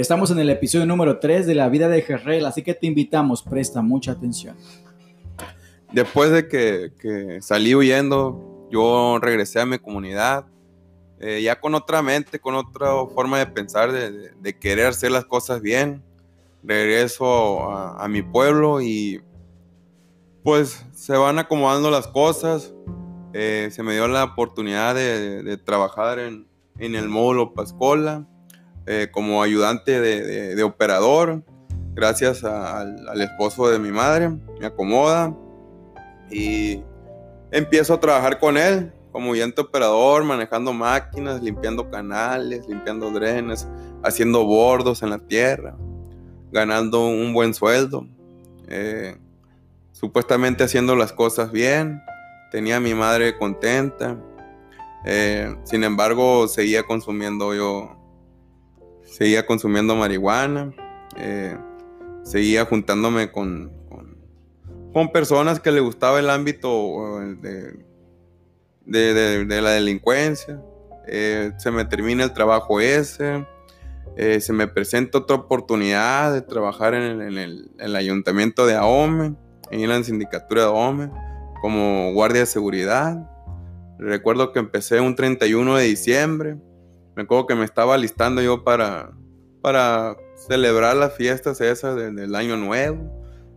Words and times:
Estamos 0.00 0.30
en 0.30 0.38
el 0.38 0.48
episodio 0.48 0.86
número 0.86 1.18
3 1.18 1.46
de 1.46 1.54
la 1.54 1.68
vida 1.68 1.86
de 1.86 2.00
Jerrel, 2.00 2.46
así 2.46 2.62
que 2.62 2.72
te 2.72 2.86
invitamos, 2.86 3.42
presta 3.42 3.82
mucha 3.82 4.12
atención. 4.12 4.56
Después 5.92 6.30
de 6.30 6.48
que, 6.48 7.38
salí 7.42 7.74
huyendo, 7.74 8.66
yo 8.70 9.18
regresé 9.20 9.60
a 9.60 9.66
mi 9.66 9.78
comunidad, 9.78 10.46
eh, 11.20 11.42
ya 11.42 11.60
con 11.60 11.74
otra 11.74 12.00
mente, 12.00 12.38
con 12.38 12.54
otra 12.54 12.88
forma 13.14 13.40
de 13.40 13.46
pensar, 13.46 13.92
de, 13.92 14.58
querer 14.58 14.86
hacer 14.86 15.10
las 15.10 15.26
cosas 15.26 15.60
bien. 15.60 16.02
Regreso 16.62 17.70
a, 17.70 18.08
mi 18.08 18.22
pueblo 18.22 18.80
y 18.80 19.20
pues 20.42 20.82
se 20.94 21.14
van 21.14 21.38
acomodando 21.38 21.90
las 21.90 22.06
cosas. 22.08 22.72
Eh, 23.34 23.68
se 23.70 23.82
me 23.82 23.92
dio 23.92 24.08
la 24.08 24.24
oportunidad 24.24 24.94
de, 24.94 25.58
trabajar 25.58 26.18
en, 26.20 26.46
en, 26.78 26.94
el 26.94 27.10
módulo 27.10 27.52
Pascola 27.52 28.26
eh, 28.92 29.08
como 29.08 29.40
ayudante 29.40 30.00
de, 30.00 30.60
operador, 30.64 31.44
gracias 31.94 32.42
al, 32.42 33.20
esposo 33.20 33.68
de 33.68 33.78
mi 33.78 33.92
madre. 33.92 34.30
Me 34.58 34.66
acomoda 34.66 35.32
y 36.28 36.82
empiezo 37.52 37.94
a 37.94 38.00
trabajar 38.00 38.40
con 38.40 38.58
él 38.58 38.92
como 39.12 39.32
ayudante 39.32 39.60
operador, 39.60 40.24
manejando 40.24 40.72
máquinas, 40.72 41.40
limpiando 41.40 41.88
canales, 41.88 42.66
limpiando 42.66 43.12
drenes, 43.12 43.68
haciendo 44.02 44.44
bordos 44.44 45.04
en 45.04 45.10
la 45.10 45.20
tierra, 45.20 45.76
ganando 46.50 47.06
un 47.06 47.32
buen 47.32 47.54
sueldo. 47.54 48.08
Eh, 48.66 49.16
supuestamente 49.92 50.64
haciendo 50.64 50.96
las 50.96 51.12
cosas 51.12 51.52
bien, 51.52 52.02
tenía 52.50 52.78
a 52.78 52.80
mi 52.80 52.94
madre 52.94 53.38
contenta. 53.38 54.18
Eh, 55.04 55.54
sin 55.62 55.84
embargo, 55.84 56.48
seguía 56.48 56.82
consumiendo 56.82 57.54
yo, 57.54 57.99
seguía 59.10 59.46
consumiendo 59.46 59.96
marihuana, 59.96 60.72
eh, 61.16 61.56
seguía 62.22 62.64
juntándome 62.64 63.30
con, 63.30 63.72
con, 64.92 65.12
personas 65.12 65.60
que 65.60 65.70
le 65.70 65.80
gustaba 65.80 66.18
el 66.18 66.30
ámbito 66.30 67.20
de, 67.40 67.74
de, 68.84 69.62
la 69.62 69.70
delincuencia. 69.70 70.60
Eh, 71.06 71.52
se 71.58 71.70
me 71.70 71.84
termina 71.84 72.24
el 72.24 72.32
trabajo 72.32 72.80
ese. 72.80 73.46
se 74.16 74.52
me 74.52 74.66
presenta 74.66 75.18
otra 75.18 75.36
oportunidad 75.36 76.32
de 76.32 76.42
trabajar 76.42 76.94
en 76.94 77.20
el, 77.20 77.38
en 77.38 77.70
el 77.78 77.96
ayuntamiento 77.96 78.66
de 78.66 78.74
Ahome 78.74 79.36
en 79.70 79.88
la 79.88 80.02
sindicatura 80.02 80.62
de 80.62 80.68
OME 80.68 81.10
como 81.60 82.12
guardia 82.12 82.40
de 82.40 82.46
seguridad. 82.46 83.30
Recuerdo 83.98 84.52
que 84.52 84.58
empecé 84.58 85.00
un 85.00 85.14
31 85.14 85.76
de 85.76 85.84
diciembre. 85.84 86.56
Me 87.20 87.24
acuerdo 87.24 87.46
que 87.46 87.54
me 87.54 87.66
estaba 87.66 87.98
listando 87.98 88.40
yo 88.40 88.64
para, 88.64 89.12
para 89.60 90.16
celebrar 90.36 90.96
las 90.96 91.14
fiestas 91.14 91.60
esas 91.60 91.94
del 91.94 92.34
año 92.34 92.56
nuevo. 92.56 93.12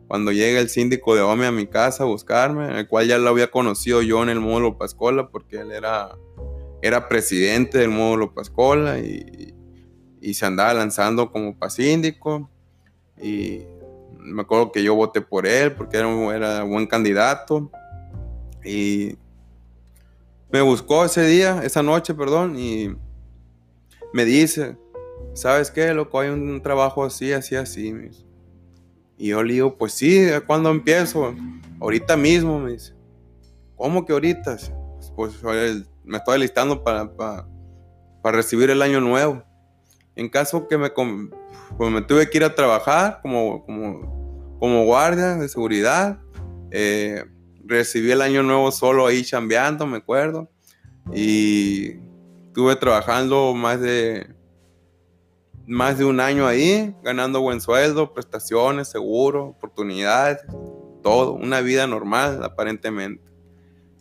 Cuando 0.10 0.34
llega 0.34 0.60
el 0.60 0.68
síndico 0.68 1.16
de 1.16 1.22
OME 1.22 1.46
a 1.46 1.52
mi 1.54 1.66
casa 1.66 2.04
a 2.04 2.08
buscarme, 2.08 2.78
el 2.78 2.90
cual 2.90 3.08
ya 3.08 3.18
lo 3.18 3.30
había 3.30 3.50
conocido 3.50 4.02
yo 4.02 4.22
en 4.22 4.28
el 4.28 4.42
módulo 4.42 4.78
Pascola, 4.78 5.30
porque 5.30 5.62
él 5.62 5.72
era, 5.72 6.10
era 6.82 7.08
presidente 7.08 7.78
del 7.78 7.88
módulo 7.88 8.34
Pascola 8.34 9.00
y, 9.00 9.56
y 10.20 10.34
se 10.34 10.46
andaba 10.46 10.74
lanzando 10.74 11.32
como 11.32 11.58
para 11.58 11.70
síndico. 11.70 12.50
Y 13.18 13.62
me 14.20 14.42
acuerdo 14.42 14.74
que 14.74 14.84
yo 14.84 14.94
voté 14.94 15.22
por 15.22 15.48
él 15.48 15.72
porque 15.72 15.96
era, 16.00 16.08
un, 16.08 16.34
era 16.34 16.64
buen 16.64 16.86
candidato. 16.86 17.72
Y 18.66 19.16
me 20.52 20.60
buscó 20.60 21.06
ese 21.06 21.26
día, 21.26 21.62
esa 21.64 21.82
noche, 21.82 22.14
perdón, 22.14 22.60
y 22.60 22.94
me 24.14 24.26
dice, 24.26 24.78
¿sabes 25.34 25.72
qué, 25.72 25.94
loco? 25.94 26.20
Hay 26.20 26.30
un 26.30 26.62
trabajo 26.62 27.04
así, 27.04 27.34
así, 27.34 27.56
así. 27.56 27.94
Y 29.18 29.28
yo 29.30 29.44
le 29.44 29.54
digo, 29.54 29.78
pues 29.78 29.94
sí, 29.94 30.28
¿cuándo 30.46 30.70
empiezo? 30.70 31.36
Ahorita 31.82 32.16
mismo, 32.16 32.60
me 32.60 32.74
dice. 32.74 32.94
¿Cómo 33.76 34.06
que 34.06 34.14
ahorita? 34.14 34.58
Pues 35.16 35.34
me 36.04 36.18
estoy 36.18 36.40
listando 36.40 36.84
para, 36.84 37.12
para, 37.16 37.48
para 38.22 38.38
recibir 38.38 38.70
el 38.70 38.82
año 38.82 39.02
nuevo. 39.02 39.44
En 40.16 40.30
caso 40.30 40.68
que 40.68 40.78
me, 40.78 40.92
pues 40.92 41.92
me 41.92 42.02
tuve 42.02 42.30
que 42.30 42.38
ir 42.38 42.44
a 42.44 42.54
trabajar 42.54 43.20
como, 43.22 43.66
como, 43.66 44.58
como 44.60 44.86
guardia 44.86 45.36
de 45.36 45.50
seguridad. 45.50 46.20
Eh, 46.72 47.26
recibí 47.66 48.12
el 48.12 48.22
año 48.22 48.44
nuevo 48.44 48.72
solo 48.72 49.08
ahí 49.08 49.24
chambeando, 49.24 49.88
me 49.88 49.98
acuerdo. 49.98 50.50
Y 51.14 51.96
estuve 52.54 52.76
trabajando 52.76 53.56
más 53.56 53.82
de 53.82 54.28
más 55.66 55.98
de 55.98 56.06
un 56.06 56.20
año 56.20 56.46
ahí, 56.46 56.96
ganando 57.02 57.42
buen 57.42 57.60
sueldo, 57.60 58.14
prestaciones, 58.14 58.90
seguro, 58.90 59.48
oportunidades, 59.48 60.46
todo, 61.02 61.34
una 61.34 61.62
vida 61.62 61.88
normal 61.88 62.44
aparentemente. 62.44 63.24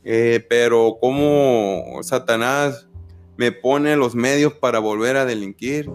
Eh, 0.04 0.44
pero 0.50 0.98
como 1.00 1.98
Satanás 2.02 2.90
me 3.38 3.52
pone 3.52 3.96
los 3.96 4.14
medios 4.14 4.52
para 4.52 4.80
volver 4.80 5.16
a 5.16 5.24
delinquir, 5.24 5.90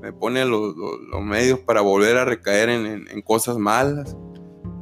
me 0.00 0.14
pone 0.14 0.46
los, 0.46 0.74
medios 1.22 1.58
para 1.58 1.82
volver 1.82 2.16
a 2.16 2.24
recaer 2.24 2.70
en, 2.70 3.20
cosas 3.20 3.58
malas. 3.58 4.16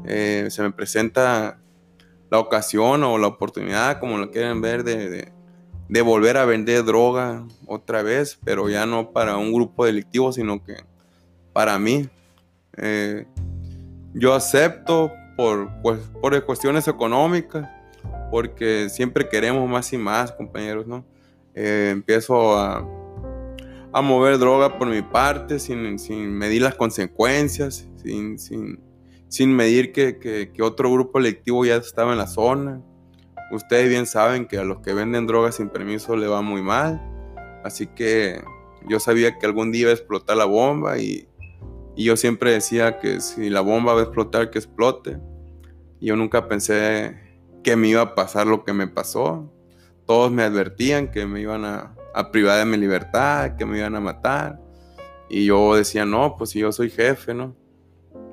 Eh, 0.07 0.47
se 0.51 0.63
me 0.63 0.71
presenta 0.71 1.61
la 2.31 2.39
ocasión 2.39 3.03
o 3.03 3.19
la 3.19 3.27
oportunidad, 3.27 3.99
como 3.99 4.19
lo 4.19 4.31
quieren 4.31 4.61
ver, 4.61 4.85
de, 4.85 5.33
volver 6.03 6.37
a 6.37 6.45
vender 6.45 6.85
droga 6.85 7.47
otra 7.67 8.03
vez, 8.03 8.39
pero 8.45 8.69
ya 8.69 8.87
no 8.87 9.13
para 9.13 9.37
un 9.37 9.53
grupo 9.53 9.85
delictivo, 9.85 10.33
sino 10.33 10.63
que 10.63 10.77
para 11.53 11.79
mí. 11.79 12.09
Eh, 12.77 13.27
yo 14.15 14.35
acepto 14.35 15.13
por, 15.37 15.71
pues, 15.83 16.01
por 16.21 16.45
cuestiones 16.45 16.89
económicas, 16.89 17.69
porque 18.31 18.89
siempre 18.89 19.29
queremos 19.29 19.69
más 19.69 19.93
y 19.93 19.99
más, 19.99 20.33
compañeros, 20.33 20.87
¿no? 20.87 21.05
Eh, 21.55 21.91
empiezo 21.93 22.57
a, 22.57 22.87
a 23.93 24.03
mover 24.03 24.39
droga 24.39 24.79
por 24.79 24.89
mi 24.89 25.03
parte, 25.03 25.59
sin, 25.59 25.99
sin 25.99 26.33
medir 26.33 26.63
las 26.63 26.75
consecuencias, 26.75 27.89
sin, 27.97 28.39
sin, 28.39 28.81
sin 29.29 29.55
medir 29.55 29.93
que, 29.93 30.19
que, 30.19 30.63
otro 30.63 30.93
grupo 30.93 31.19
electivo 31.19 31.65
ya 31.65 31.77
estaba 31.77 32.13
en 32.13 32.19
la 32.19 32.27
zona. 32.27 32.83
Ustedes 33.51 33.89
bien 33.89 34.07
saben 34.07 34.47
que 34.47 34.59
a 34.59 34.65
los 34.65 34.81
que 34.81 34.93
venden 34.93 35.27
drogas 35.27 35.57
sin 35.57 35.71
permiso 35.71 36.17
le 36.17 36.27
va 36.27 36.43
muy 36.43 36.63
mal. 36.63 37.01
Así 37.65 37.87
que 37.87 38.43
yo 38.89 39.01
sabía 39.01 39.39
que 39.39 39.47
algún 39.47 39.73
día 39.73 39.83
iba 39.83 39.91
a 39.91 39.95
explotar 39.95 40.37
la 40.37 40.45
bomba 40.45 40.99
y, 40.99 41.29
y 41.97 42.05
yo 42.05 42.17
siempre 42.17 42.53
decía 42.53 42.99
que 42.99 43.21
si 43.21 43.49
la 43.49 43.61
bomba 43.61 43.95
va 43.95 44.01
a 44.01 44.05
explotar, 44.05 44.51
que 44.51 44.59
explote. 44.59 45.19
Y 46.01 46.07
yo 46.07 46.17
nunca 46.17 46.47
pensé 46.47 47.19
que 47.63 47.75
me 47.77 47.89
iba 47.89 48.03
a 48.03 48.15
pasar 48.15 48.47
lo 48.47 48.65
que 48.65 48.73
me 48.73 48.87
pasó. 48.87 49.51
Todos 50.07 50.31
me 50.31 50.43
advertían 50.43 51.11
que 51.11 51.27
me 51.27 51.41
iban 51.41 51.65
a, 51.65 51.95
a 52.15 52.31
privar 52.31 52.59
de 52.59 52.65
mi 52.67 52.77
libertad, 52.77 53.57
que 53.57 53.65
me 53.65 53.79
iban 53.79 53.97
a 53.97 54.01
matar. 54.01 54.61
Y 55.29 55.47
yo 55.47 55.75
decía, 55.75 56.05
no, 56.05 56.37
pues 56.37 56.51
si 56.51 56.61
yo 56.61 56.73
soy 56.73 56.91
jefe, 56.91 57.35
¿no? 57.35 57.55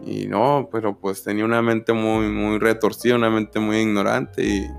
Y 0.05 0.27
no, 0.27 0.69
pero 0.71 0.97
pues 0.99 1.23
tenía 1.23 1.45
una 1.45 1.61
mente 1.61 1.91
muy, 1.93 2.27
muy 2.27 2.59
retorcida, 2.59 3.15
una 3.15 3.29
mente 3.29 3.59
muy 3.59 3.77
ignorante 3.77 4.45
y 4.45 4.69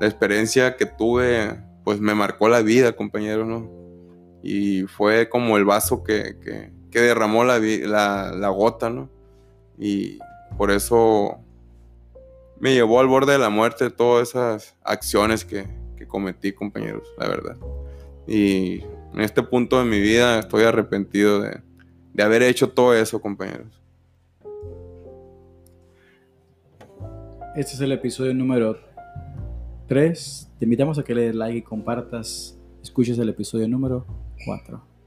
la 0.00 0.06
experiencia 0.06 0.76
que 0.76 0.86
tuve, 0.86 1.60
pues 1.84 2.00
me 2.00 2.14
marcó 2.14 2.48
la 2.48 2.62
vida, 2.62 2.92
compañero, 2.92 3.44
¿no? 3.44 3.70
Y 4.42 4.82
fue 4.82 5.28
como 5.28 5.56
el 5.56 5.64
vaso 5.64 6.04
que, 6.04 6.36
que, 6.90 7.00
derramó 7.00 7.44
la, 7.44 7.58
la, 7.58 8.32
la, 8.32 8.48
gota, 8.48 8.90
¿no? 8.90 9.08
Y 9.78 10.18
por 10.56 10.70
eso 10.70 11.38
me 12.58 12.74
llevó 12.74 13.00
al 13.00 13.06
borde 13.06 13.32
de 13.32 13.38
la 13.38 13.50
muerte 13.50 13.90
todas 13.90 14.30
esas 14.30 14.76
acciones 14.82 15.44
que, 15.44 15.66
que 15.96 16.06
cometí, 16.06 16.52
compañeros, 16.52 17.08
la 17.18 17.28
verdad. 17.28 17.56
Y 18.26 18.82
en 19.14 19.20
este 19.20 19.42
punto 19.42 19.78
de 19.78 19.84
mi 19.84 20.00
vida 20.00 20.38
estoy 20.38 20.64
arrepentido 20.64 21.40
de, 21.40 21.60
haber 22.22 22.42
hecho 22.42 22.68
todo 22.70 22.94
eso, 22.94 23.20
compañeros. 23.20 23.80
Este 27.56 27.74
es 27.74 27.80
el 27.80 27.92
episodio 27.92 28.34
número 28.34 28.78
3. 29.88 30.52
Te 30.58 30.66
invitamos 30.66 30.98
a 30.98 31.02
que 31.02 31.14
le 31.14 31.22
des 31.22 31.34
like 31.34 31.58
y 31.58 31.62
compartas. 31.62 32.58
Escuches 32.82 33.18
el 33.18 33.30
episodio 33.30 33.66
número 33.68 34.06
4. 34.44 34.97